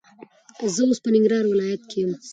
[0.73, 2.11] زه اوس په ننګرهار ولایت کې یم.